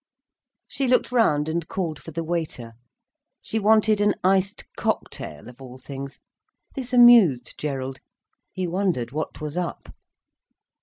[0.67, 2.73] She looked round, and called for the waiter.
[3.39, 6.17] She wanted an iced cocktail, of all things.
[6.73, 9.93] This amused Gerald—he wondered what was up.